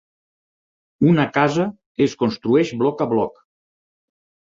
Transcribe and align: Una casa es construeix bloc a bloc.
Una 1.09 1.27
casa 1.35 1.67
es 2.09 2.19
construeix 2.25 2.75
bloc 2.83 3.09
a 3.09 3.11
bloc. 3.15 3.41